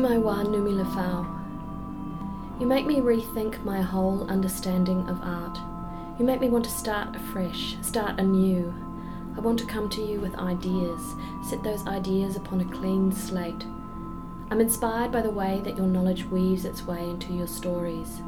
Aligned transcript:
To 0.00 0.08
my 0.08 0.16
wa 0.16 0.42
numi 0.42 0.72
lefau. 0.82 1.26
You 2.58 2.66
make 2.66 2.86
me 2.86 3.00
rethink 3.00 3.62
my 3.64 3.82
whole 3.82 4.26
understanding 4.30 5.06
of 5.10 5.20
art. 5.22 5.58
You 6.18 6.24
make 6.24 6.40
me 6.40 6.48
want 6.48 6.64
to 6.64 6.70
start 6.70 7.14
afresh, 7.14 7.76
start 7.82 8.18
anew. 8.18 8.72
I 9.36 9.40
want 9.40 9.58
to 9.58 9.66
come 9.66 9.90
to 9.90 10.00
you 10.00 10.18
with 10.18 10.34
ideas, 10.36 11.02
set 11.46 11.62
those 11.62 11.86
ideas 11.86 12.34
upon 12.34 12.62
a 12.62 12.72
clean 12.72 13.12
slate. 13.12 13.66
I'm 14.50 14.62
inspired 14.62 15.12
by 15.12 15.20
the 15.20 15.30
way 15.30 15.60
that 15.64 15.76
your 15.76 15.86
knowledge 15.86 16.24
weaves 16.24 16.64
its 16.64 16.86
way 16.86 17.04
into 17.10 17.34
your 17.34 17.46
stories. 17.46 18.22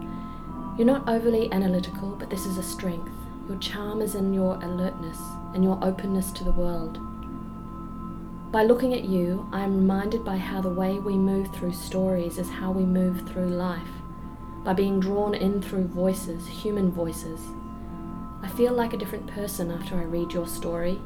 You're 0.76 0.92
not 0.92 1.08
overly 1.08 1.50
analytical, 1.52 2.16
but 2.18 2.28
this 2.28 2.44
is 2.44 2.58
a 2.58 2.62
strength. 2.62 3.14
Your 3.48 3.56
charm 3.60 4.02
is 4.02 4.14
in 4.14 4.34
your 4.34 4.56
alertness 4.56 5.20
and 5.54 5.64
your 5.64 5.78
openness 5.82 6.32
to 6.32 6.44
the 6.44 6.52
world. 6.52 7.00
By 8.52 8.64
looking 8.64 8.92
at 8.92 9.04
you, 9.04 9.48
I 9.50 9.62
am 9.62 9.78
reminded 9.78 10.26
by 10.26 10.36
how 10.36 10.60
the 10.60 10.68
way 10.68 10.98
we 10.98 11.16
move 11.16 11.50
through 11.54 11.72
stories 11.72 12.36
is 12.36 12.50
how 12.50 12.70
we 12.70 12.84
move 12.84 13.26
through 13.26 13.48
life. 13.48 13.88
By 14.62 14.74
being 14.74 15.00
drawn 15.00 15.34
in 15.34 15.62
through 15.62 15.86
voices, 15.86 16.46
human 16.46 16.92
voices. 16.92 17.40
I 18.42 18.48
feel 18.48 18.74
like 18.74 18.92
a 18.92 18.98
different 18.98 19.26
person 19.26 19.70
after 19.70 19.96
I 19.96 20.02
read 20.02 20.34
your 20.34 20.46
story. 20.46 21.00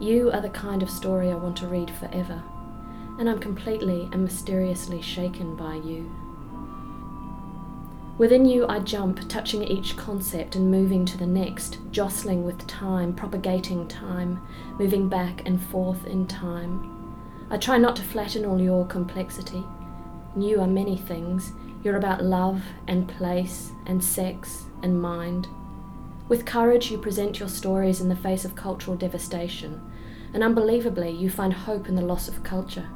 You 0.00 0.32
are 0.32 0.40
the 0.40 0.48
kind 0.48 0.82
of 0.82 0.90
story 0.90 1.30
I 1.30 1.36
want 1.36 1.56
to 1.58 1.68
read 1.68 1.92
forever, 1.92 2.42
and 3.20 3.30
I'm 3.30 3.38
completely 3.38 4.08
and 4.10 4.24
mysteriously 4.24 5.00
shaken 5.00 5.54
by 5.54 5.76
you. 5.76 6.10
Within 8.16 8.44
you, 8.44 8.64
I 8.68 8.78
jump, 8.78 9.28
touching 9.28 9.64
each 9.64 9.96
concept 9.96 10.54
and 10.54 10.70
moving 10.70 11.04
to 11.04 11.18
the 11.18 11.26
next, 11.26 11.78
jostling 11.90 12.44
with 12.44 12.64
time, 12.68 13.12
propagating 13.12 13.88
time, 13.88 14.40
moving 14.78 15.08
back 15.08 15.42
and 15.46 15.60
forth 15.60 16.06
in 16.06 16.28
time. 16.28 16.90
I 17.50 17.56
try 17.56 17.76
not 17.76 17.96
to 17.96 18.02
flatten 18.02 18.44
all 18.44 18.60
your 18.60 18.86
complexity. 18.86 19.64
You 20.36 20.60
are 20.60 20.66
many 20.68 20.96
things. 20.96 21.52
You're 21.82 21.96
about 21.96 22.22
love 22.22 22.62
and 22.86 23.08
place 23.08 23.72
and 23.84 24.02
sex 24.02 24.66
and 24.82 25.02
mind. 25.02 25.48
With 26.28 26.46
courage, 26.46 26.92
you 26.92 26.98
present 26.98 27.40
your 27.40 27.48
stories 27.48 28.00
in 28.00 28.08
the 28.08 28.16
face 28.16 28.44
of 28.44 28.54
cultural 28.54 28.96
devastation, 28.96 29.82
and 30.32 30.44
unbelievably, 30.44 31.10
you 31.10 31.30
find 31.30 31.52
hope 31.52 31.88
in 31.88 31.96
the 31.96 32.02
loss 32.02 32.28
of 32.28 32.44
culture 32.44 32.88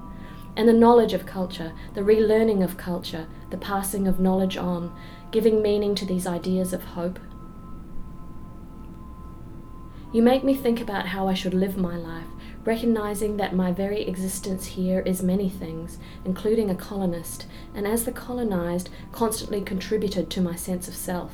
and 0.58 0.69
the 0.69 0.72
knowledge 0.72 1.12
of 1.12 1.24
culture, 1.24 1.72
the 1.94 2.00
relearning 2.00 2.64
of 2.64 2.77
culture, 2.77 3.28
the 3.50 3.56
passing 3.56 4.06
of 4.06 4.20
knowledge 4.20 4.56
on, 4.56 4.94
giving 5.30 5.62
meaning 5.62 5.94
to 5.94 6.04
these 6.04 6.27
ideas 6.27 6.72
of 6.72 6.84
hope. 6.84 7.18
You 10.12 10.22
make 10.22 10.42
me 10.42 10.55
think 10.55 10.80
about 10.80 11.06
how 11.06 11.28
I 11.28 11.34
should 11.34 11.52
live 11.52 11.77
my 11.77 11.96
life, 11.96 12.27
recognizing 12.64 13.36
that 13.36 13.55
my 13.55 13.72
very 13.72 14.02
existence 14.02 14.66
here 14.66 15.00
is 15.00 15.22
many 15.22 15.50
things, 15.50 15.98
including 16.24 16.70
a 16.70 16.74
colonist, 16.74 17.46
and 17.74 17.86
as 17.86 18.05
the 18.05 18.12
colonized, 18.12 18.88
constantly 19.12 19.60
contributed 19.60 20.30
to 20.30 20.40
my 20.40 20.55
sense 20.55 20.88
of 20.88 20.94
self. 20.94 21.33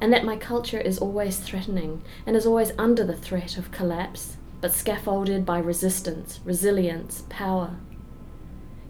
And 0.00 0.12
that 0.12 0.24
my 0.24 0.36
culture 0.36 0.80
is 0.80 0.98
always 0.98 1.38
threatening, 1.38 2.02
and 2.26 2.36
is 2.36 2.46
always 2.46 2.72
under 2.78 3.04
the 3.04 3.16
threat 3.16 3.58
of 3.58 3.70
collapse, 3.70 4.36
but 4.62 4.72
scaffolded 4.72 5.44
by 5.44 5.58
resistance, 5.58 6.40
resilience, 6.44 7.24
power. 7.28 7.76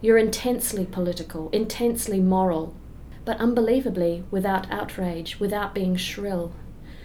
You're 0.03 0.17
intensely 0.17 0.85
political, 0.85 1.49
intensely 1.51 2.19
moral, 2.19 2.75
but 3.23 3.37
unbelievably 3.37 4.25
without 4.31 4.69
outrage, 4.69 5.39
without 5.39 5.73
being 5.73 5.95
shrill. 5.95 6.51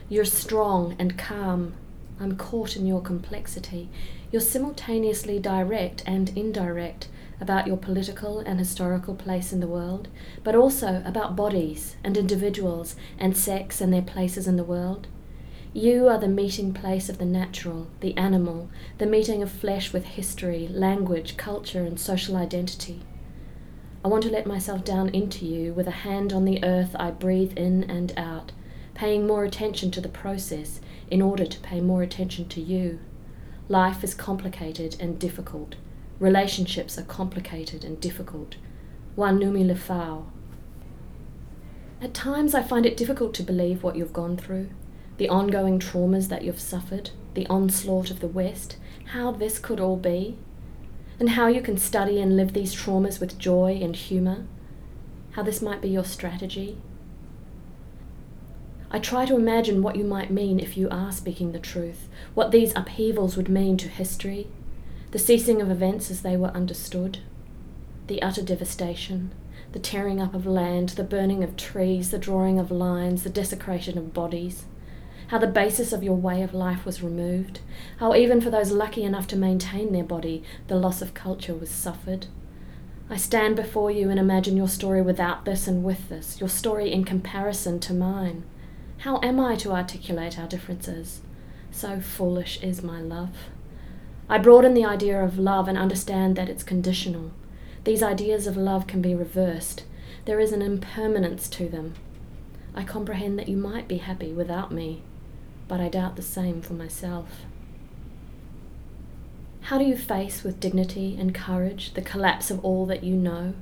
You're 0.08 0.24
strong 0.24 0.96
and 0.98 1.16
calm. 1.16 1.74
I'm 2.18 2.36
caught 2.36 2.74
in 2.74 2.86
your 2.86 3.00
complexity. 3.00 3.88
You're 4.32 4.42
simultaneously 4.42 5.38
direct 5.38 6.02
and 6.06 6.36
indirect 6.36 7.06
about 7.40 7.68
your 7.68 7.76
political 7.76 8.40
and 8.40 8.58
historical 8.58 9.14
place 9.14 9.52
in 9.52 9.60
the 9.60 9.68
world, 9.68 10.08
but 10.42 10.56
also 10.56 11.00
about 11.06 11.36
bodies 11.36 11.94
and 12.02 12.16
individuals 12.16 12.96
and 13.16 13.36
sex 13.36 13.80
and 13.80 13.92
their 13.92 14.02
places 14.02 14.48
in 14.48 14.56
the 14.56 14.64
world. 14.64 15.06
You 15.74 16.08
are 16.08 16.18
the 16.18 16.28
meeting 16.28 16.72
place 16.72 17.10
of 17.10 17.18
the 17.18 17.26
natural, 17.26 17.88
the 18.00 18.16
animal, 18.16 18.70
the 18.96 19.04
meeting 19.04 19.42
of 19.42 19.52
flesh 19.52 19.92
with 19.92 20.06
history, 20.06 20.66
language, 20.66 21.36
culture, 21.36 21.82
and 21.82 22.00
social 22.00 22.38
identity. 22.38 23.02
I 24.02 24.08
want 24.08 24.22
to 24.22 24.30
let 24.30 24.46
myself 24.46 24.82
down 24.82 25.10
into 25.10 25.44
you 25.44 25.74
with 25.74 25.86
a 25.86 26.02
hand 26.06 26.32
on 26.32 26.46
the 26.46 26.64
earth 26.64 26.96
I 26.98 27.10
breathe 27.10 27.52
in 27.54 27.84
and 27.84 28.14
out, 28.16 28.52
paying 28.94 29.26
more 29.26 29.44
attention 29.44 29.90
to 29.90 30.00
the 30.00 30.08
process 30.08 30.80
in 31.10 31.20
order 31.20 31.44
to 31.44 31.60
pay 31.60 31.82
more 31.82 32.02
attention 32.02 32.48
to 32.48 32.62
you. 32.62 33.00
Life 33.68 34.02
is 34.02 34.14
complicated 34.14 34.96
and 34.98 35.18
difficult. 35.18 35.74
Relationships 36.18 36.96
are 36.96 37.02
complicated 37.02 37.84
and 37.84 38.00
difficult. 38.00 38.56
Wanumi 39.18 39.66
Lefau. 39.66 40.24
At 42.00 42.14
times 42.14 42.54
I 42.54 42.62
find 42.62 42.86
it 42.86 42.96
difficult 42.96 43.34
to 43.34 43.42
believe 43.42 43.82
what 43.82 43.96
you've 43.96 44.14
gone 44.14 44.38
through 44.38 44.70
the 45.18 45.28
ongoing 45.28 45.80
traumas 45.80 46.28
that 46.28 46.42
you've 46.42 46.60
suffered, 46.60 47.10
the 47.34 47.46
onslaught 47.48 48.10
of 48.10 48.20
the 48.20 48.28
West, 48.28 48.76
how 49.06 49.32
this 49.32 49.58
could 49.58 49.80
all 49.80 49.96
be, 49.96 50.38
and 51.18 51.30
how 51.30 51.48
you 51.48 51.60
can 51.60 51.76
study 51.76 52.20
and 52.20 52.36
live 52.36 52.52
these 52.52 52.74
traumas 52.74 53.20
with 53.20 53.38
joy 53.38 53.78
and 53.82 53.96
humour, 53.96 54.46
how 55.32 55.42
this 55.42 55.60
might 55.60 55.82
be 55.82 55.88
your 55.88 56.04
strategy. 56.04 56.78
I 58.90 59.00
try 59.00 59.26
to 59.26 59.34
imagine 59.34 59.82
what 59.82 59.96
you 59.96 60.04
might 60.04 60.30
mean 60.30 60.60
if 60.60 60.76
you 60.76 60.88
are 60.88 61.10
speaking 61.10 61.50
the 61.50 61.58
truth, 61.58 62.08
what 62.34 62.52
these 62.52 62.72
upheavals 62.76 63.36
would 63.36 63.48
mean 63.48 63.76
to 63.78 63.88
history, 63.88 64.46
the 65.10 65.18
ceasing 65.18 65.60
of 65.60 65.70
events 65.70 66.12
as 66.12 66.22
they 66.22 66.36
were 66.36 66.48
understood, 66.48 67.18
the 68.06 68.22
utter 68.22 68.42
devastation, 68.42 69.32
the 69.72 69.78
tearing 69.80 70.22
up 70.22 70.32
of 70.32 70.46
land, 70.46 70.90
the 70.90 71.02
burning 71.02 71.42
of 71.42 71.56
trees, 71.56 72.12
the 72.12 72.18
drawing 72.18 72.58
of 72.58 72.70
lines, 72.70 73.24
the 73.24 73.30
desecration 73.30 73.98
of 73.98 74.14
bodies 74.14 74.64
how 75.28 75.36
the 75.36 75.46
basis 75.46 75.92
of 75.92 76.02
your 76.02 76.16
way 76.16 76.40
of 76.42 76.54
life 76.54 76.86
was 76.86 77.02
removed, 77.02 77.60
how 77.98 78.14
even 78.14 78.40
for 78.40 78.48
those 78.48 78.72
lucky 78.72 79.04
enough 79.04 79.26
to 79.26 79.36
maintain 79.36 79.92
their 79.92 80.04
body, 80.04 80.42
the 80.68 80.76
loss 80.76 81.02
of 81.02 81.12
culture 81.12 81.54
was 81.54 81.68
suffered. 81.70 82.26
I 83.10 83.18
stand 83.18 83.54
before 83.54 83.90
you 83.90 84.08
and 84.08 84.18
imagine 84.18 84.56
your 84.56 84.68
story 84.68 85.02
without 85.02 85.44
this 85.44 85.68
and 85.68 85.84
with 85.84 86.08
this, 86.08 86.40
your 86.40 86.48
story 86.48 86.90
in 86.90 87.04
comparison 87.04 87.78
to 87.80 87.92
mine. 87.92 88.44
How 88.98 89.20
am 89.22 89.38
I 89.38 89.54
to 89.56 89.72
articulate 89.72 90.38
our 90.38 90.48
differences? 90.48 91.20
So 91.70 92.00
foolish 92.00 92.62
is 92.62 92.82
my 92.82 93.00
love. 93.00 93.36
I 94.30 94.38
broaden 94.38 94.72
the 94.72 94.86
idea 94.86 95.22
of 95.22 95.38
love 95.38 95.68
and 95.68 95.76
understand 95.76 96.36
that 96.36 96.48
it's 96.48 96.62
conditional. 96.62 97.32
These 97.84 98.02
ideas 98.02 98.46
of 98.46 98.56
love 98.56 98.86
can 98.86 99.02
be 99.02 99.14
reversed. 99.14 99.84
There 100.24 100.40
is 100.40 100.52
an 100.52 100.62
impermanence 100.62 101.50
to 101.50 101.68
them. 101.68 101.94
I 102.74 102.84
comprehend 102.84 103.38
that 103.38 103.48
you 103.48 103.58
might 103.58 103.88
be 103.88 103.98
happy 103.98 104.32
without 104.32 104.72
me 104.72 105.02
but 105.68 105.80
I 105.80 105.88
doubt 105.88 106.16
the 106.16 106.22
same 106.22 106.60
for 106.60 106.72
myself. 106.72 107.44
How 109.62 109.76
do 109.78 109.84
you 109.84 109.96
face 109.96 110.42
with 110.42 110.60
dignity 110.60 111.16
and 111.20 111.34
courage 111.34 111.92
the 111.92 112.02
collapse 112.02 112.50
of 112.50 112.64
all 112.64 112.86
that 112.86 113.04
you 113.04 113.14
know? 113.14 113.52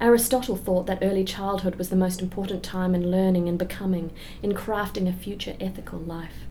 Aristotle 0.00 0.56
thought 0.56 0.86
that 0.86 0.98
early 1.00 1.24
childhood 1.24 1.76
was 1.76 1.88
the 1.88 1.96
most 1.96 2.20
important 2.20 2.62
time 2.62 2.94
in 2.94 3.10
learning 3.10 3.48
and 3.48 3.58
becoming, 3.58 4.10
in 4.42 4.52
crafting 4.52 5.08
a 5.08 5.12
future 5.14 5.56
ethical 5.58 5.98
life. 5.98 6.44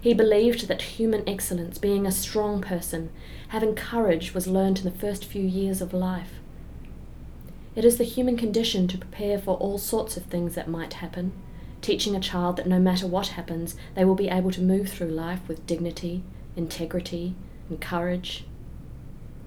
He 0.00 0.14
believed 0.14 0.68
that 0.68 0.82
human 0.82 1.28
excellence, 1.28 1.78
being 1.78 2.06
a 2.06 2.12
strong 2.12 2.60
person, 2.60 3.10
having 3.48 3.74
courage, 3.74 4.34
was 4.34 4.46
learned 4.46 4.78
in 4.78 4.84
the 4.84 4.90
first 4.90 5.24
few 5.24 5.42
years 5.42 5.80
of 5.80 5.92
life. 5.92 6.34
It 7.74 7.84
is 7.84 7.96
the 7.96 8.04
human 8.04 8.36
condition 8.36 8.86
to 8.88 8.98
prepare 8.98 9.38
for 9.38 9.56
all 9.56 9.78
sorts 9.78 10.16
of 10.16 10.24
things 10.24 10.54
that 10.54 10.68
might 10.68 10.94
happen, 10.94 11.32
teaching 11.82 12.16
a 12.16 12.20
child 12.20 12.56
that 12.56 12.66
no 12.66 12.78
matter 12.78 13.06
what 13.06 13.28
happens, 13.28 13.76
they 13.94 14.04
will 14.04 14.14
be 14.14 14.28
able 14.28 14.52
to 14.52 14.62
move 14.62 14.88
through 14.88 15.08
life 15.08 15.40
with 15.48 15.66
dignity, 15.66 16.22
integrity, 16.56 17.34
and 17.68 17.80
courage. 17.80 18.44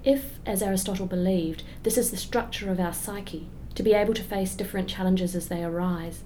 If, 0.04 0.40
as 0.46 0.62
Aristotle 0.62 1.08
believed, 1.08 1.64
this 1.82 1.98
is 1.98 2.12
the 2.12 2.18
structure 2.18 2.70
of 2.70 2.80
our 2.80 2.94
psyche, 2.94 3.48
to 3.74 3.82
be 3.82 3.94
able 3.94 4.14
to 4.14 4.24
face 4.24 4.54
different 4.54 4.88
challenges 4.88 5.36
as 5.36 5.48
they 5.48 5.64
arise, 5.64 6.24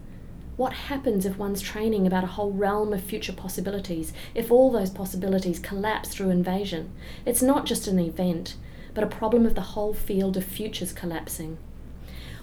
what 0.58 0.74
happens 0.74 1.26
if 1.26 1.38
one's 1.38 1.62
training 1.62 2.06
about 2.06 2.26
a 2.26 2.28
whole 2.36 2.52
realm 2.52 2.92
of 2.92 3.02
future 3.02 3.32
possibilities, 3.32 4.12
if 4.36 4.52
all 4.52 4.70
those 4.70 4.90
possibilities 4.90 5.58
collapse 5.58 6.10
through 6.10 6.32
invasion? 6.32 6.92
It's 7.26 7.42
not 7.42 7.66
just 7.66 7.88
an 7.88 7.98
event, 7.98 8.56
but 8.94 9.04
a 9.04 9.08
problem 9.08 9.46
of 9.46 9.56
the 9.56 9.62
whole 9.62 9.94
field 9.94 10.36
of 10.36 10.44
futures 10.44 10.92
collapsing. 10.92 11.58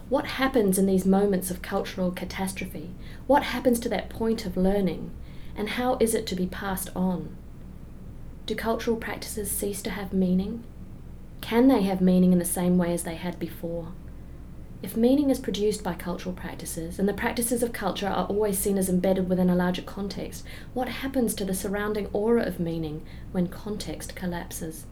What 0.08 0.26
happens 0.26 0.78
in 0.78 0.86
these 0.86 1.04
moments 1.04 1.50
of 1.50 1.62
cultural 1.62 2.12
catastrophe? 2.12 2.90
What 3.26 3.42
happens 3.42 3.80
to 3.80 3.88
that 3.88 4.08
point 4.08 4.46
of 4.46 4.56
learning? 4.56 5.10
And 5.56 5.70
how 5.70 5.96
is 5.98 6.14
it 6.14 6.26
to 6.28 6.36
be 6.36 6.46
passed 6.46 6.90
on? 6.94 7.36
Do 8.46 8.54
cultural 8.54 8.96
practices 8.96 9.50
cease 9.50 9.82
to 9.82 9.90
have 9.90 10.12
meaning? 10.12 10.62
Can 11.40 11.66
they 11.66 11.82
have 11.82 12.00
meaning 12.00 12.32
in 12.32 12.38
the 12.38 12.44
same 12.44 12.78
way 12.78 12.92
as 12.92 13.02
they 13.02 13.16
had 13.16 13.40
before? 13.40 13.88
If 14.80 14.96
meaning 14.96 15.30
is 15.30 15.40
produced 15.40 15.82
by 15.82 15.94
cultural 15.94 16.34
practices, 16.34 17.00
and 17.00 17.08
the 17.08 17.14
practices 17.14 17.64
of 17.64 17.72
culture 17.72 18.06
are 18.06 18.26
always 18.26 18.58
seen 18.58 18.78
as 18.78 18.88
embedded 18.88 19.28
within 19.28 19.50
a 19.50 19.56
larger 19.56 19.82
context, 19.82 20.44
what 20.74 20.88
happens 20.88 21.34
to 21.34 21.44
the 21.44 21.54
surrounding 21.54 22.06
aura 22.12 22.44
of 22.44 22.60
meaning 22.60 23.04
when 23.32 23.48
context 23.48 24.14
collapses? 24.14 24.86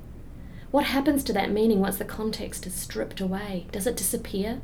What 0.72 0.86
happens 0.86 1.22
to 1.24 1.32
that 1.34 1.52
meaning 1.52 1.78
once 1.78 1.98
the 1.98 2.04
context 2.04 2.66
is 2.66 2.74
stripped 2.74 3.20
away? 3.20 3.66
Does 3.70 3.86
it 3.86 3.96
disappear? 3.96 4.60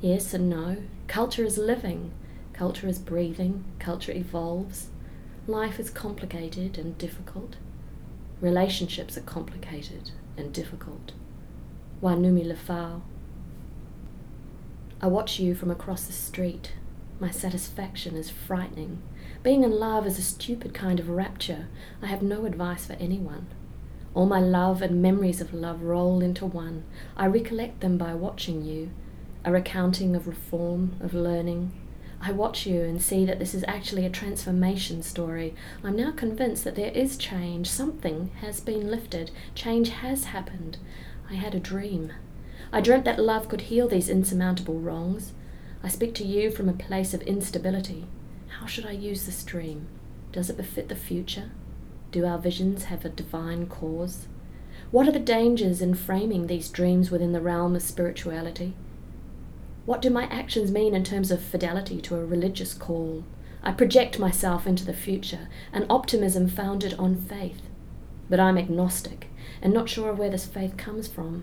Yes 0.00 0.32
and 0.32 0.48
no. 0.48 0.78
Culture 1.08 1.44
is 1.44 1.58
living, 1.58 2.10
culture 2.54 2.88
is 2.88 2.98
breathing, 2.98 3.64
culture 3.78 4.12
evolves. 4.12 4.88
Life 5.46 5.78
is 5.78 5.90
complicated 5.90 6.78
and 6.78 6.96
difficult. 6.96 7.56
Relationships 8.40 9.18
are 9.18 9.22
complicated 9.22 10.12
and 10.38 10.54
difficult. 10.54 11.12
Wanumi 12.02 12.46
Lefau. 12.46 13.02
I 15.02 15.06
watch 15.06 15.38
you 15.38 15.54
from 15.54 15.70
across 15.70 16.04
the 16.04 16.14
street. 16.14 16.72
My 17.18 17.30
satisfaction 17.30 18.16
is 18.16 18.30
frightening. 18.30 19.02
Being 19.42 19.64
in 19.64 19.72
love 19.72 20.06
is 20.06 20.18
a 20.18 20.22
stupid 20.22 20.72
kind 20.72 20.98
of 20.98 21.10
rapture. 21.10 21.68
I 22.00 22.06
have 22.06 22.22
no 22.22 22.46
advice 22.46 22.86
for 22.86 22.94
anyone. 22.94 23.48
All 24.14 24.24
my 24.24 24.40
love 24.40 24.80
and 24.80 25.02
memories 25.02 25.42
of 25.42 25.52
love 25.52 25.82
roll 25.82 26.22
into 26.22 26.46
one. 26.46 26.84
I 27.18 27.26
recollect 27.26 27.80
them 27.80 27.98
by 27.98 28.14
watching 28.14 28.64
you, 28.64 28.90
a 29.44 29.52
recounting 29.52 30.14
of 30.14 30.26
reform, 30.26 30.96
of 31.00 31.14
learning. 31.14 31.72
I 32.20 32.32
watch 32.32 32.66
you 32.66 32.82
and 32.82 33.00
see 33.00 33.24
that 33.24 33.38
this 33.38 33.54
is 33.54 33.64
actually 33.66 34.04
a 34.04 34.10
transformation 34.10 35.02
story. 35.02 35.54
I'm 35.82 35.96
now 35.96 36.12
convinced 36.12 36.64
that 36.64 36.74
there 36.74 36.90
is 36.92 37.16
change. 37.16 37.66
Something 37.66 38.30
has 38.42 38.60
been 38.60 38.90
lifted. 38.90 39.30
Change 39.54 39.88
has 39.88 40.24
happened. 40.24 40.76
I 41.30 41.34
had 41.34 41.54
a 41.54 41.60
dream. 41.60 42.12
I 42.72 42.82
dreamt 42.82 43.06
that 43.06 43.18
love 43.18 43.48
could 43.48 43.62
heal 43.62 43.88
these 43.88 44.10
insurmountable 44.10 44.78
wrongs. 44.78 45.32
I 45.82 45.88
speak 45.88 46.14
to 46.16 46.24
you 46.24 46.50
from 46.50 46.68
a 46.68 46.74
place 46.74 47.14
of 47.14 47.22
instability. 47.22 48.04
How 48.58 48.66
should 48.66 48.84
I 48.84 48.92
use 48.92 49.24
this 49.24 49.42
dream? 49.42 49.86
Does 50.32 50.50
it 50.50 50.58
befit 50.58 50.90
the 50.90 50.96
future? 50.96 51.50
Do 52.12 52.26
our 52.26 52.38
visions 52.38 52.84
have 52.84 53.06
a 53.06 53.08
divine 53.08 53.66
cause? 53.66 54.26
What 54.90 55.08
are 55.08 55.12
the 55.12 55.18
dangers 55.18 55.80
in 55.80 55.94
framing 55.94 56.46
these 56.46 56.68
dreams 56.68 57.10
within 57.10 57.32
the 57.32 57.40
realm 57.40 57.74
of 57.74 57.82
spirituality? 57.82 58.74
What 59.90 60.02
do 60.02 60.08
my 60.08 60.26
actions 60.26 60.70
mean 60.70 60.94
in 60.94 61.02
terms 61.02 61.32
of 61.32 61.42
fidelity 61.42 62.00
to 62.02 62.14
a 62.14 62.24
religious 62.24 62.74
call? 62.74 63.24
I 63.60 63.72
project 63.72 64.20
myself 64.20 64.64
into 64.64 64.86
the 64.86 64.94
future, 64.94 65.48
an 65.72 65.84
optimism 65.90 66.48
founded 66.48 66.94
on 66.94 67.16
faith. 67.16 67.62
But 68.28 68.38
I'm 68.38 68.56
agnostic 68.56 69.26
and 69.60 69.74
not 69.74 69.88
sure 69.88 70.12
where 70.12 70.30
this 70.30 70.46
faith 70.46 70.76
comes 70.76 71.08
from. 71.08 71.42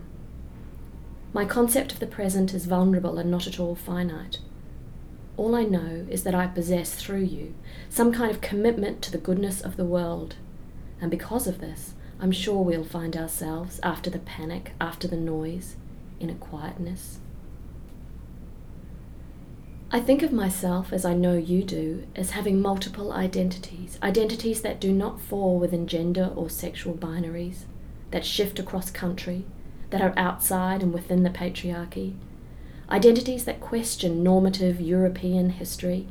My 1.34 1.44
concept 1.44 1.92
of 1.92 1.98
the 1.98 2.06
present 2.06 2.54
is 2.54 2.64
vulnerable 2.64 3.18
and 3.18 3.30
not 3.30 3.46
at 3.46 3.60
all 3.60 3.74
finite. 3.74 4.38
All 5.36 5.54
I 5.54 5.64
know 5.64 6.06
is 6.08 6.22
that 6.22 6.34
I 6.34 6.46
possess 6.46 6.94
through 6.94 7.24
you 7.24 7.54
some 7.90 8.12
kind 8.14 8.30
of 8.30 8.40
commitment 8.40 9.02
to 9.02 9.12
the 9.12 9.18
goodness 9.18 9.60
of 9.60 9.76
the 9.76 9.84
world. 9.84 10.36
And 11.02 11.10
because 11.10 11.46
of 11.46 11.60
this, 11.60 11.92
I'm 12.18 12.32
sure 12.32 12.64
we'll 12.64 12.82
find 12.82 13.14
ourselves, 13.14 13.78
after 13.82 14.08
the 14.08 14.20
panic, 14.20 14.72
after 14.80 15.06
the 15.06 15.18
noise, 15.18 15.76
in 16.18 16.30
a 16.30 16.34
quietness. 16.34 17.18
I 19.90 20.00
think 20.00 20.22
of 20.22 20.32
myself, 20.32 20.92
as 20.92 21.06
I 21.06 21.14
know 21.14 21.32
you 21.32 21.62
do, 21.62 22.04
as 22.14 22.32
having 22.32 22.60
multiple 22.60 23.10
identities, 23.10 23.98
identities 24.02 24.60
that 24.60 24.82
do 24.82 24.92
not 24.92 25.18
fall 25.18 25.58
within 25.58 25.86
gender 25.86 26.30
or 26.36 26.50
sexual 26.50 26.92
binaries, 26.92 27.64
that 28.10 28.26
shift 28.26 28.58
across 28.58 28.90
country, 28.90 29.46
that 29.88 30.02
are 30.02 30.12
outside 30.14 30.82
and 30.82 30.92
within 30.92 31.22
the 31.22 31.30
patriarchy, 31.30 32.12
identities 32.90 33.46
that 33.46 33.60
question 33.60 34.22
normative 34.22 34.78
European 34.78 35.50
history. 35.50 36.06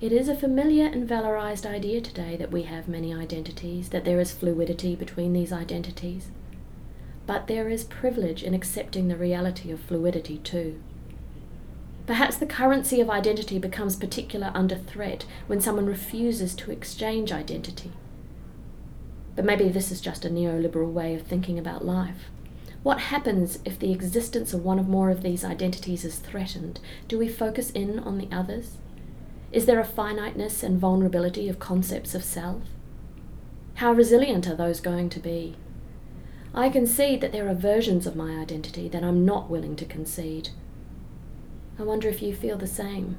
It 0.00 0.10
is 0.10 0.26
a 0.26 0.34
familiar 0.34 0.86
and 0.86 1.08
valorized 1.08 1.64
idea 1.64 2.00
today 2.00 2.36
that 2.36 2.50
we 2.50 2.62
have 2.62 2.88
many 2.88 3.14
identities, 3.14 3.90
that 3.90 4.04
there 4.04 4.18
is 4.18 4.32
fluidity 4.32 4.96
between 4.96 5.32
these 5.32 5.52
identities. 5.52 6.30
But 7.26 7.46
there 7.46 7.68
is 7.68 7.84
privilege 7.84 8.42
in 8.42 8.54
accepting 8.54 9.06
the 9.06 9.16
reality 9.16 9.70
of 9.70 9.78
fluidity 9.78 10.38
too. 10.38 10.82
Perhaps 12.06 12.36
the 12.36 12.46
currency 12.46 13.00
of 13.00 13.08
identity 13.08 13.58
becomes 13.58 13.94
particular 13.96 14.50
under 14.54 14.76
threat 14.76 15.24
when 15.46 15.60
someone 15.60 15.86
refuses 15.86 16.54
to 16.56 16.72
exchange 16.72 17.30
identity. 17.30 17.92
But 19.36 19.44
maybe 19.44 19.68
this 19.68 19.90
is 19.92 20.00
just 20.00 20.24
a 20.24 20.30
neoliberal 20.30 20.92
way 20.92 21.14
of 21.14 21.22
thinking 21.22 21.58
about 21.58 21.84
life. 21.84 22.30
What 22.82 22.98
happens 22.98 23.60
if 23.64 23.78
the 23.78 23.92
existence 23.92 24.52
of 24.52 24.64
one 24.64 24.80
or 24.80 24.84
more 24.84 25.10
of 25.10 25.22
these 25.22 25.44
identities 25.44 26.04
is 26.04 26.18
threatened? 26.18 26.80
Do 27.06 27.18
we 27.18 27.28
focus 27.28 27.70
in 27.70 28.00
on 28.00 28.18
the 28.18 28.28
others? 28.32 28.78
Is 29.52 29.66
there 29.66 29.78
a 29.78 29.84
finiteness 29.84 30.62
and 30.64 30.80
vulnerability 30.80 31.48
of 31.48 31.60
concepts 31.60 32.14
of 32.14 32.24
self? 32.24 32.62
How 33.74 33.92
resilient 33.92 34.48
are 34.48 34.56
those 34.56 34.80
going 34.80 35.08
to 35.10 35.20
be? 35.20 35.56
I 36.54 36.68
concede 36.68 37.20
that 37.20 37.32
there 37.32 37.48
are 37.48 37.54
versions 37.54 38.06
of 38.06 38.16
my 38.16 38.36
identity 38.36 38.88
that 38.88 39.04
I'm 39.04 39.24
not 39.24 39.48
willing 39.48 39.76
to 39.76 39.84
concede. 39.84 40.50
I 41.82 41.84
wonder 41.84 42.08
if 42.08 42.22
you 42.22 42.32
feel 42.32 42.56
the 42.56 42.68
same. 42.68 43.16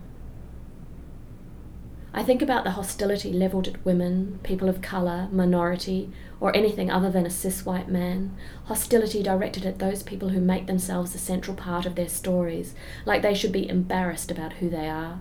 I 2.13 2.24
think 2.24 2.42
about 2.42 2.63
the 2.63 2.71
hostility 2.71 3.33
levelled 3.33 3.68
at 3.68 3.83
women, 3.83 4.39
people 4.42 4.69
of 4.69 4.81
colour, 4.81 5.27
minority, 5.33 6.10
or 6.39 6.56
anything 6.56 6.89
other 6.89 7.12
than 7.12 7.25
a 7.25 7.30
cis 7.30 7.65
white 7.65 7.89
man. 7.89 8.38
Hostility 8.68 9.21
directed 9.21 9.65
at 9.65 9.80
those 9.80 10.01
people 10.01 10.30
who 10.30 10.39
make 10.39 10.68
themselves 10.68 11.13
a 11.13 11.18
central 11.18 11.57
part 11.57 11.86
of 11.86 11.95
their 11.95 12.07
stories, 12.07 12.74
like 13.06 13.21
they 13.21 13.33
should 13.33 13.51
be 13.51 13.68
embarrassed 13.68 14.31
about 14.31 14.54
who 14.54 14.69
they 14.69 14.88
are. 14.88 15.19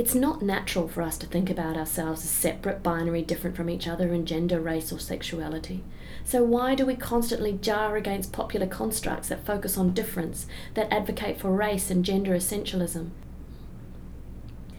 It's 0.00 0.14
not 0.14 0.40
natural 0.40 0.88
for 0.88 1.02
us 1.02 1.18
to 1.18 1.26
think 1.26 1.50
about 1.50 1.76
ourselves 1.76 2.24
as 2.24 2.30
separate, 2.30 2.82
binary, 2.82 3.20
different 3.20 3.54
from 3.54 3.68
each 3.68 3.86
other 3.86 4.14
in 4.14 4.24
gender, 4.24 4.58
race, 4.58 4.90
or 4.90 4.98
sexuality. 4.98 5.84
So, 6.24 6.42
why 6.42 6.74
do 6.74 6.86
we 6.86 6.96
constantly 6.96 7.52
jar 7.52 7.98
against 7.98 8.32
popular 8.32 8.66
constructs 8.66 9.28
that 9.28 9.44
focus 9.44 9.76
on 9.76 9.92
difference, 9.92 10.46
that 10.72 10.90
advocate 10.90 11.38
for 11.38 11.50
race 11.50 11.90
and 11.90 12.02
gender 12.02 12.34
essentialism? 12.34 13.10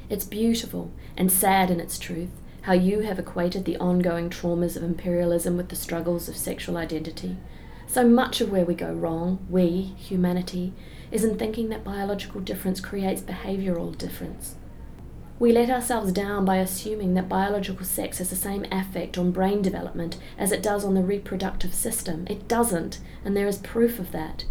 It's 0.10 0.26
beautiful 0.26 0.90
and 1.16 1.32
sad 1.32 1.70
in 1.70 1.80
its 1.80 2.00
truth 2.00 2.32
how 2.64 2.74
you 2.74 3.02
have 3.02 3.20
equated 3.20 3.66
the 3.66 3.78
ongoing 3.78 4.28
traumas 4.28 4.76
of 4.76 4.82
imperialism 4.82 5.56
with 5.56 5.70
the 5.70 5.76
struggles 5.76 6.30
of 6.30 6.36
sexual 6.36 6.78
identity. 6.78 7.38
So 7.86 8.08
much 8.08 8.42
of 8.42 8.52
where 8.52 8.66
we 8.66 8.74
go 8.74 8.92
wrong, 8.92 9.46
we, 9.52 9.94
humanity, 10.00 10.74
is 11.12 11.24
in 11.24 11.38
thinking 11.38 11.70
that 11.70 11.84
biological 11.84 12.42
difference 12.42 12.82
creates 12.82 13.22
behavioural 13.22 13.96
difference. 13.96 14.56
We 15.42 15.52
let 15.52 15.72
ourselves 15.72 16.12
down 16.12 16.46
by 16.46 16.58
assuming 16.58 17.16
that 17.16 17.28
biological 17.28 17.84
sex 17.84 18.20
has 18.20 18.30
the 18.30 18.36
same 18.36 18.64
effect 18.72 19.18
on 19.18 19.32
brain 19.32 19.64
development 19.64 20.20
as 20.38 20.52
it 20.52 20.62
does 20.62 20.86
on 20.86 20.94
the 20.94 21.02
reproductive 21.02 21.74
system. 21.74 22.28
It 22.30 22.48
doesn't, 22.48 23.00
and 23.26 23.36
there 23.36 23.48
is 23.48 23.58
proof 23.58 23.98
of 23.98 24.12
that. 24.12 24.46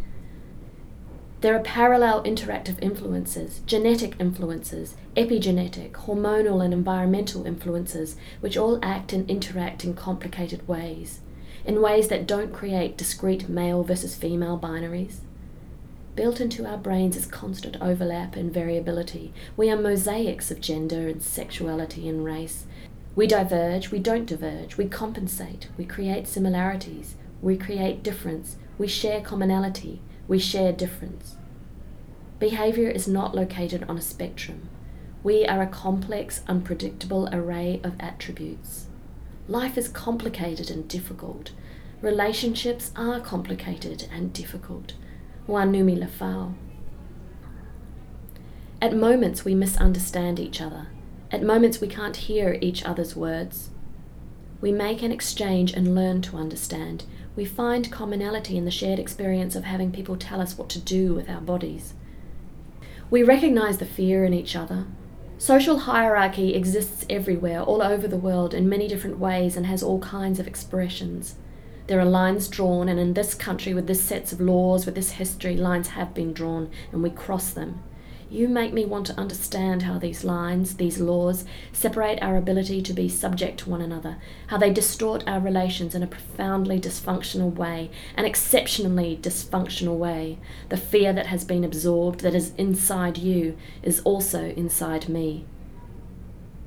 There 1.43 1.55
are 1.55 1.63
parallel 1.63 2.25
interactive 2.25 2.77
influences, 2.83 3.61
genetic 3.67 4.17
influences, 4.19 4.97
epigenetic, 5.17 5.93
hormonal, 5.93 6.61
and 6.61 6.75
environmental 6.75 7.47
influences, 7.47 8.17
which 8.41 8.57
all 8.57 8.81
act 8.83 9.13
and 9.13 9.31
interact 9.31 9.85
in 9.85 9.95
complicated 9.95 10.67
ways, 10.67 11.21
in 11.65 11.81
ways 11.81 12.09
that 12.09 12.27
don't 12.27 12.53
create 12.53 12.99
discrete 12.99 13.49
male 13.49 13.85
versus 13.85 14.17
female 14.17 14.59
binaries. 14.59 15.19
Built 16.17 16.41
into 16.41 16.67
our 16.67 16.77
brains 16.77 17.17
is 17.17 17.27
constant 17.27 17.77
overlap 17.81 18.37
and 18.37 18.53
variability. 18.53 19.33
We 19.57 19.71
are 19.71 19.77
mosaics 19.77 20.51
of 20.51 20.61
gender 20.61 21.09
and 21.09 21.23
sexuality 21.23 22.09
and 22.09 22.25
race. 22.25 22.67
We 23.15 23.27
diverge, 23.27 23.91
we 23.91 23.99
don't 23.99 24.27
diverge, 24.27 24.77
we 24.77 24.87
compensate, 24.87 25.69
we 25.77 25.85
create 25.85 26.27
similarities, 26.27 27.15
we 27.41 27.57
create 27.57 28.03
difference, 28.03 28.57
we 28.77 28.87
share 28.87 29.21
commonality, 29.21 30.01
we 30.29 30.39
share 30.39 30.73
difference. 30.73 31.37
Behaviour 32.39 32.89
is 32.89 33.07
not 33.07 33.35
located 33.35 33.85
on 33.89 33.99
a 33.99 34.03
spectrum. 34.03 34.69
We 35.23 35.45
are 35.45 35.61
a 35.61 35.67
complex, 35.67 36.43
unpredictable 36.49 37.29
array 37.33 37.81
of 37.85 37.95
attributes. 38.01 38.87
Life 39.49 39.77
is 39.77 39.89
complicated 39.89 40.71
and 40.71 40.89
difficult. 40.89 41.53
Relationships 42.01 42.93
are 42.97 43.21
complicated 43.21 44.09
and 44.11 44.33
difficult. 44.33 44.95
Wanumi 45.51 45.99
Lefau. 45.99 46.55
At 48.81 48.95
moments 48.95 49.45
we 49.45 49.55
misunderstand 49.55 50.39
each 50.39 50.61
other. 50.61 50.87
At 51.31 51.43
moments 51.43 51.81
we 51.81 51.89
can't 51.89 52.17
hear 52.17 52.57
each 52.61 52.85
other's 52.85 53.15
words. 53.15 53.71
We 54.61 54.73
make 54.73 55.03
an 55.03 55.13
exchange 55.13 55.73
and 55.73 55.95
learn 55.95 56.23
to 56.23 56.37
understand 56.37 57.05
we 57.37 57.45
find 57.45 57.91
commonality 57.91 58.57
in 58.57 58.65
the 58.65 58.71
shared 58.71 58.99
experience 58.99 59.55
of 59.55 59.65
having 59.65 59.93
people 59.93 60.17
tell 60.17 60.41
us 60.41 60.59
what 60.59 60.69
to 60.71 60.79
do 60.79 61.15
with 61.15 61.31
our 61.31 61.41
bodies. 61.41 61.95
We 63.09 63.23
recognize 63.23 63.79
the 63.79 63.87
fear 63.87 64.25
in 64.25 64.35
each 64.35 64.57
other. 64.57 64.87
Social 65.39 65.79
hierarchy 65.79 66.55
exists 66.55 67.07
everywhere, 67.09 67.63
all 67.63 67.83
over 67.83 68.07
the 68.07 68.17
world, 68.17 68.53
in 68.53 68.69
many 68.69 68.89
different 68.89 69.19
ways 69.19 69.57
and 69.57 69.65
has 69.67 69.83
all 69.83 70.01
kinds 70.01 70.39
of 70.39 70.47
expressions. 70.47 71.37
There 71.87 72.01
are 72.01 72.05
lines 72.05 72.49
drawn, 72.49 72.89
and 72.89 73.01
in 73.01 73.15
this 73.15 73.35
country, 73.35 73.75
with 73.75 73.87
this 73.87 74.03
sets 74.03 74.33
of 74.33 74.41
laws, 74.41 74.87
with 74.87 74.95
this 74.95 75.13
history, 75.13 75.57
lines 75.57 75.89
have 75.89 76.15
been 76.15 76.33
drawn, 76.33 76.71
and 76.93 77.03
we 77.03 77.11
cross 77.11 77.51
them. 77.51 77.83
You 78.33 78.49
make 78.49 78.73
me 78.73 78.85
want 78.85 79.07
to 79.07 79.19
understand 79.19 79.83
how 79.83 79.99
these 79.99 80.23
lines, 80.23 80.77
these 80.77 81.01
laws, 81.01 81.45
separate 81.73 82.23
our 82.23 82.37
ability 82.37 82.81
to 82.83 82.93
be 82.93 83.09
subject 83.09 83.59
to 83.61 83.71
one 83.71 83.81
another, 83.81 84.19
how 84.47 84.57
they 84.57 84.73
distort 84.73 85.25
our 85.27 85.41
relations 85.41 85.97
in 85.97 86.05
a 86.05 86.07
profoundly 86.07 86.79
dysfunctional 86.79 87.53
way, 87.53 87.91
an 88.17 88.25
exceptionally 88.25 89.19
dysfunctional 89.21 89.97
way. 89.97 90.39
The 90.69 90.77
fear 90.77 91.13
that 91.13 91.27
has 91.27 91.45
been 91.45 91.65
absorbed, 91.65 92.21
that 92.21 92.37
is 92.37 92.53
inside 92.57 93.19
you, 93.19 93.59
is 93.83 93.99
also 94.03 94.51
inside 94.51 95.09
me. 95.09 95.45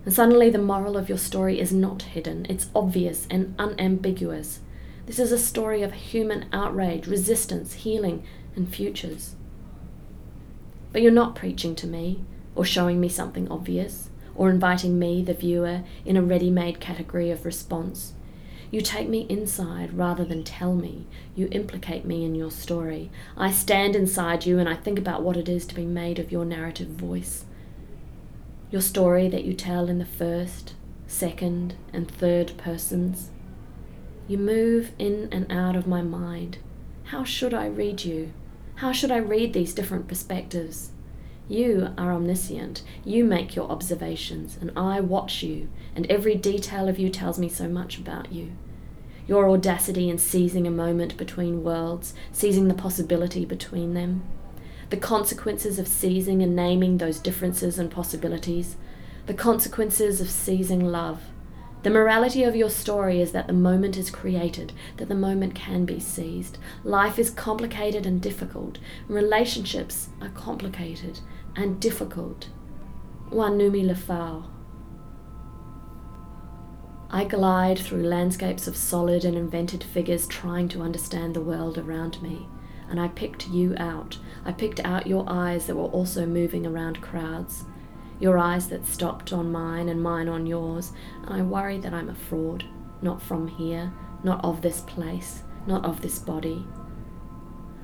And 0.04 0.14
suddenly 0.14 0.50
the 0.50 0.58
moral 0.58 0.98
of 0.98 1.08
your 1.08 1.18
story 1.18 1.62
is 1.62 1.72
not 1.72 2.02
hidden, 2.02 2.46
it's 2.50 2.68
obvious 2.76 3.26
and 3.30 3.56
unambiguous. 3.58 4.60
This 5.06 5.20
is 5.20 5.32
a 5.32 5.38
story 5.38 5.82
of 5.82 5.94
human 5.94 6.46
outrage, 6.54 7.08
resistance, 7.08 7.74
healing, 7.74 8.24
and 8.56 8.74
futures. 8.74 9.36
But 10.92 11.02
you're 11.02 11.12
not 11.12 11.36
preaching 11.36 11.76
to 11.76 11.88
me, 11.88 12.24
or 12.56 12.64
showing 12.64 13.02
me 13.02 13.10
something 13.10 13.50
obvious, 13.50 14.10
or 14.36 14.50
inviting 14.50 14.98
me, 14.98 15.22
the 15.22 15.34
viewer, 15.34 15.84
in 16.06 16.16
a 16.16 16.22
ready 16.22 16.50
made 16.50 16.80
category 16.80 17.32
of 17.32 17.46
response. 17.46 18.14
You 18.72 18.82
take 18.82 19.08
me 19.08 19.28
inside 19.30 19.94
rather 19.94 20.26
than 20.26 20.44
tell 20.44 20.74
me. 20.74 21.06
You 21.36 21.48
implicate 21.52 22.06
me 22.06 22.26
in 22.26 22.34
your 22.34 22.50
story. 22.50 23.12
I 23.38 23.52
stand 23.52 23.96
inside 23.96 24.48
you 24.48 24.58
and 24.58 24.68
I 24.68 24.76
think 24.76 24.98
about 24.98 25.22
what 25.22 25.38
it 25.38 25.48
is 25.48 25.68
to 25.68 25.76
be 25.76 25.86
made 25.86 26.18
of 26.18 26.32
your 26.32 26.44
narrative 26.44 26.88
voice. 26.88 27.46
Your 28.72 28.82
story 28.82 29.28
that 29.28 29.44
you 29.44 29.54
tell 29.54 29.90
in 29.90 30.00
the 30.00 30.06
first, 30.06 30.74
second, 31.06 31.76
and 31.94 32.10
third 32.10 32.54
persons. 32.58 33.30
You 34.26 34.38
move 34.38 34.94
in 34.98 35.28
and 35.34 35.52
out 35.52 35.76
of 35.76 35.86
my 35.86 36.02
mind. 36.02 36.60
How 37.06 37.26
should 37.26 37.54
I 37.54 37.68
read 37.68 38.06
you? 38.06 38.32
How 38.76 38.94
should 38.94 39.12
I 39.12 39.18
read 39.18 39.52
these 39.52 39.74
different 39.74 40.08
perspectives? 40.08 40.92
You 41.50 41.90
are 41.98 42.14
omniscient. 42.14 42.84
You 43.04 43.26
make 43.26 43.54
your 43.54 43.70
observations, 43.70 44.58
and 44.60 44.72
I 44.78 45.02
watch 45.02 45.44
you, 45.44 45.68
and 45.94 46.10
every 46.10 46.36
detail 46.36 46.88
of 46.88 46.98
you 46.98 47.10
tells 47.10 47.38
me 47.38 47.50
so 47.50 47.68
much 47.68 47.98
about 47.98 48.32
you. 48.32 48.54
Your 49.28 49.50
audacity 49.50 50.10
in 50.10 50.18
seizing 50.18 50.66
a 50.66 50.72
moment 50.72 51.18
between 51.18 51.64
worlds, 51.64 52.14
seizing 52.32 52.70
the 52.70 52.74
possibility 52.74 53.44
between 53.44 53.94
them. 53.94 54.24
The 54.90 54.98
consequences 54.98 55.80
of 55.80 55.88
seizing 55.88 56.42
and 56.42 56.56
naming 56.56 56.98
those 56.98 57.20
differences 57.20 57.78
and 57.78 57.92
possibilities. 57.92 58.78
The 59.26 59.34
consequences 59.34 60.22
of 60.22 60.30
seizing 60.30 60.86
love 60.86 61.24
the 61.84 61.90
morality 61.90 62.44
of 62.44 62.56
your 62.56 62.70
story 62.70 63.20
is 63.20 63.34
that 63.34 63.48
the 63.48 63.54
moment 63.54 63.98
is 63.98 64.10
created, 64.10 64.72
that 64.98 65.10
the 65.10 65.16
moment 65.16 65.54
can 65.54 65.84
be 65.84 66.00
seized. 66.00 66.58
Life 66.86 67.20
is 67.20 67.30
complicated 67.30 68.06
and 68.06 68.22
difficult. 68.22 68.80
Relationships 69.10 70.08
are 70.22 70.30
complicated 70.30 71.20
and 71.58 71.82
difficult. 71.82 72.48
Wanumi 73.30 73.86
Lefau. 73.86 74.46
I 77.10 77.26
glide 77.26 77.78
through 77.78 78.04
landscapes 78.04 78.66
of 78.66 78.78
solid 78.78 79.26
and 79.26 79.38
invented 79.38 79.84
figures 79.84 80.26
trying 80.26 80.70
to 80.70 80.82
understand 80.82 81.36
the 81.36 81.42
world 81.42 81.78
around 81.78 82.22
me. 82.22 82.48
And 82.90 82.98
I 82.98 83.10
picked 83.10 83.50
you 83.50 83.76
out. 83.78 84.18
I 84.46 84.54
picked 84.54 84.80
out 84.86 85.06
your 85.06 85.26
eyes 85.28 85.66
that 85.68 85.76
were 85.76 85.84
also 85.84 86.26
moving 86.26 86.66
around 86.66 87.02
crowds 87.02 87.66
your 88.20 88.38
eyes 88.38 88.68
that 88.70 88.86
stopped 88.86 89.34
on 89.34 89.52
mine 89.52 89.90
and 89.90 90.02
mine 90.02 90.28
on 90.28 90.46
yours, 90.46 90.94
and 91.24 91.34
I 91.34 91.42
worry 91.42 91.78
that 91.80 91.94
I'm 91.94 92.10
a 92.10 92.16
fraud, 92.16 92.66
not 93.02 93.22
from 93.22 93.48
here, 93.48 93.92
not 94.24 94.44
of 94.44 94.62
this 94.62 94.82
place, 94.82 95.44
not 95.68 95.84
of 95.86 96.02
this 96.02 96.20
body. 96.20 96.66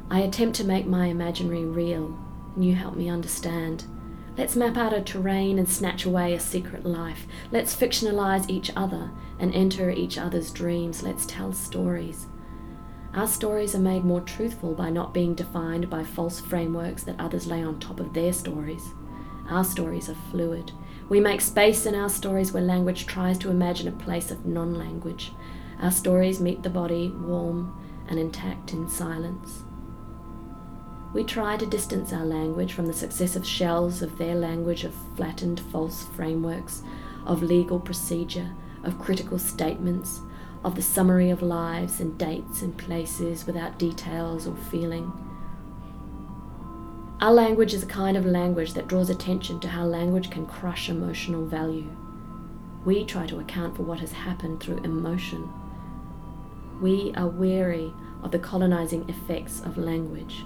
I 0.10 0.22
attempt 0.22 0.56
to 0.58 0.64
make 0.64 0.88
my 0.88 1.08
imaginary 1.08 1.66
real, 1.66 2.18
and 2.56 2.66
you 2.66 2.76
help 2.76 2.96
me 2.96 3.10
understand. 3.10 3.86
Let's 4.38 4.56
map 4.56 4.78
out 4.78 4.94
a 4.94 5.02
terrain 5.02 5.60
and 5.60 5.68
snatch 5.68 6.06
away 6.06 6.34
a 6.34 6.40
secret 6.40 6.86
life. 6.86 7.28
Let's 7.52 7.76
fictionalize 7.76 8.50
each 8.50 8.72
other 8.76 9.12
and 9.38 9.54
enter 9.54 9.90
each 9.90 10.18
other's 10.18 10.52
dreams. 10.52 11.04
Let's 11.04 11.26
tell 11.26 11.52
stories. 11.52 12.28
Our 13.14 13.28
stories 13.28 13.76
are 13.76 13.80
made 13.80 14.06
more 14.06 14.22
truthful 14.22 14.74
by 14.74 14.92
not 14.92 15.14
being 15.14 15.36
defined 15.36 15.90
by 15.90 16.04
false 16.04 16.40
frameworks 16.40 17.04
that 17.04 17.20
others 17.20 17.48
lay 17.48 17.64
on 17.64 17.80
top 17.80 18.00
of 18.00 18.14
their 18.14 18.32
stories. 18.32 18.94
Our 19.50 19.63
stories 19.63 20.10
are 20.10 20.18
fluid. 20.29 20.72
We 21.10 21.20
make 21.20 21.41
space 21.41 21.88
in 21.88 21.96
our 21.96 22.10
stories 22.10 22.51
where 22.51 22.62
language 22.62 23.08
tries 23.08 23.38
to 23.39 23.50
imagine 23.50 23.88
a 23.88 23.91
place 23.91 24.29
of 24.29 24.46
non 24.46 24.75
language. 24.75 25.32
Our 25.82 25.91
stories 25.91 26.39
meet 26.39 26.62
the 26.62 26.70
body 26.70 27.10
warm 27.10 27.75
and 28.08 28.20
intact 28.20 28.74
in 28.74 28.88
silence. 28.88 29.63
We 31.13 31.24
try 31.24 31.58
to 31.58 31.65
distance 31.65 32.13
our 32.13 32.25
language 32.25 32.74
from 32.74 32.86
the 32.86 32.94
successive 32.94 33.46
shells 33.46 34.03
of 34.03 34.20
their 34.20 34.36
language 34.36 34.84
of 34.84 34.94
flattened 35.15 35.60
false 35.72 36.03
frameworks, 36.15 36.84
of 37.25 37.41
legal 37.41 37.79
procedure, 37.79 38.51
of 38.84 39.00
critical 39.00 39.39
statements, 39.39 40.20
of 40.63 40.75
the 40.75 40.84
summary 40.84 41.32
of 41.32 41.41
lives 41.41 42.00
and 42.00 42.15
dates 42.20 42.62
and 42.62 42.77
places 42.77 43.48
without 43.48 43.79
details 43.79 44.46
or 44.46 44.56
feeling. 44.70 45.12
Our 47.22 47.34
language 47.34 47.74
is 47.74 47.84
a 47.84 47.88
kind 47.88 48.16
of 48.16 48.26
language 48.26 48.74
that 48.76 48.88
draws 48.88 49.10
attention 49.10 49.60
to 49.60 49.68
how 49.68 49.84
language 49.84 50.30
can 50.30 50.46
crush 50.46 50.88
emotional 50.88 51.46
value. 51.46 51.94
We 52.86 53.04
try 53.04 53.28
to 53.28 53.42
account 53.42 53.76
for 53.76 53.84
what 53.84 54.00
has 54.00 54.14
happened 54.14 54.62
through 54.62 54.84
emotion. 54.86 55.50
We 56.82 57.12
are 57.18 57.28
weary 57.28 57.92
of 58.24 58.32
the 58.32 58.40
colonizing 58.40 59.10
effects 59.10 59.60
of 59.60 59.78
language. 59.78 60.46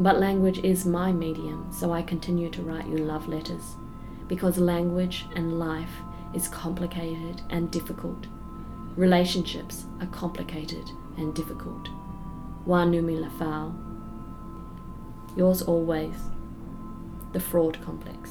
But 0.00 0.18
language 0.18 0.58
is 0.58 0.84
my 0.84 1.12
medium, 1.12 1.68
so 1.72 1.92
I 1.92 2.02
continue 2.02 2.50
to 2.50 2.62
write 2.62 2.88
you 2.88 2.98
love 2.98 3.28
letters, 3.28 3.76
because 4.26 4.58
language 4.58 5.26
and 5.36 5.60
life 5.60 6.02
is 6.34 6.48
complicated 6.48 7.40
and 7.50 7.70
difficult. 7.70 8.26
Relationships 8.96 9.84
are 10.00 10.08
complicated 10.08 10.90
and 11.16 11.32
difficult. 11.36 11.88
Wanumi 12.66 13.24
Lefau. 13.24 13.87
Yours 15.36 15.62
always, 15.62 16.14
The 17.32 17.40
Fraud 17.40 17.80
Complex. 17.82 18.30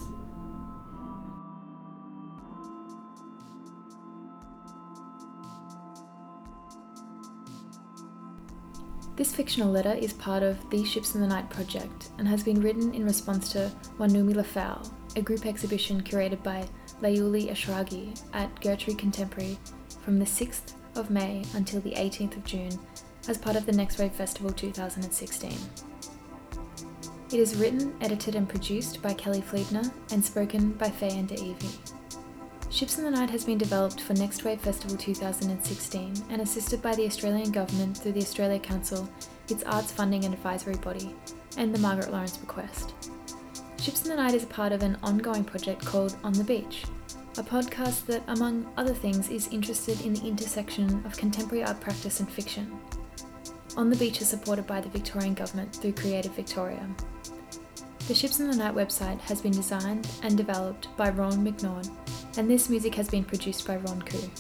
This 9.18 9.34
fictional 9.34 9.72
letter 9.72 9.94
is 9.94 10.14
part 10.14 10.44
of 10.44 10.70
the 10.70 10.86
Ships 10.86 11.16
in 11.16 11.22
the 11.22 11.28
Night 11.28 11.50
project 11.50 12.10
and 12.20 12.28
has 12.28 12.44
been 12.44 12.62
written 12.62 12.94
in 12.94 13.04
response 13.04 13.52
to 13.54 13.72
Wanumi 13.98 14.36
Lefau, 14.36 14.88
a 15.16 15.22
group 15.22 15.48
exhibition 15.48 16.04
curated 16.04 16.44
by 16.44 16.68
Léuli 17.02 17.50
Eshrāghi 17.50 18.22
at 18.34 18.62
Gertrude 18.62 19.00
Contemporary 19.00 19.58
from 20.04 20.20
the 20.20 20.26
6th 20.26 20.74
of 20.96 21.10
May 21.10 21.44
until 21.56 21.82
the 21.82 21.94
18th 21.94 22.38
of 22.38 22.46
June 22.46 22.80
as 23.28 23.40
part 23.40 23.56
of 23.56 23.66
the 23.66 23.72
Next 23.72 23.98
Wave 23.98 24.12
Festival 24.12 24.52
2016. 24.52 25.52
It 27.30 27.42
is 27.42 27.58
written, 27.58 27.94
edited, 28.00 28.36
and 28.36 28.48
produced 28.48 29.02
by 29.02 29.14
Kelly 29.14 29.42
Fliedner 29.42 29.92
and 30.12 30.24
spoken 30.24 30.72
by 30.72 30.90
Faye 30.90 31.20
and 31.20 31.30
Evie. 31.30 31.78
Ships 32.70 32.98
in 32.98 33.04
the 33.04 33.12
Night 33.12 33.30
has 33.32 33.44
been 33.44 33.58
developed 33.58 34.00
for 34.00 34.14
Next 34.14 34.46
Wave 34.46 34.62
Festival 34.62 34.96
2016 34.96 36.14
and 36.30 36.42
assisted 36.42 36.82
by 36.82 36.96
the 36.96 37.06
Australian 37.06 37.52
Government 37.52 37.98
through 37.98 38.14
the 38.14 38.22
Australia 38.22 38.60
Council, 38.60 39.10
its 39.50 39.64
arts 39.64 39.92
funding 39.92 40.24
and 40.24 40.34
advisory 40.34 40.78
body, 40.78 41.14
and 41.58 41.76
the 41.76 41.80
Margaret 41.80 42.14
Lawrence 42.14 42.38
Bequest. 42.38 42.94
Ships 43.78 44.04
in 44.04 44.10
the 44.10 44.16
Night 44.16 44.34
is 44.34 44.44
a 44.44 44.48
part 44.48 44.72
of 44.72 44.82
an 44.82 44.98
ongoing 45.04 45.44
project 45.44 45.86
called 45.86 46.16
On 46.24 46.32
the 46.32 46.46
Beach, 46.46 46.86
a 47.38 47.44
podcast 47.44 48.06
that, 48.06 48.24
among 48.28 48.72
other 48.78 48.94
things, 48.94 49.30
is 49.30 49.50
interested 49.50 50.00
in 50.06 50.14
the 50.14 50.26
intersection 50.26 51.04
of 51.06 51.18
contemporary 51.18 51.66
art 51.66 51.82
practice 51.82 52.22
and 52.22 52.32
fiction. 52.32 52.80
On 53.76 53.90
the 53.90 53.98
Beach 53.98 54.22
is 54.22 54.30
supported 54.30 54.66
by 54.66 54.80
the 54.80 54.90
Victorian 54.90 55.34
Government 55.34 55.76
through 55.76 55.92
Creative 55.92 56.34
Victoria. 56.34 56.88
The 58.08 58.16
Ships 58.16 58.40
in 58.40 58.50
the 58.50 58.56
Night 58.56 58.74
website 58.74 59.20
has 59.22 59.42
been 59.42 59.52
designed 59.52 60.08
and 60.24 60.38
developed 60.38 60.88
by 60.96 61.10
Ron 61.10 61.46
McNaught, 61.46 61.90
and 62.38 62.50
this 62.50 62.70
music 62.70 62.96
has 62.96 63.10
been 63.10 63.26
produced 63.26 63.68
by 63.68 63.76
Ron 63.76 64.02
Koo. 64.02 64.32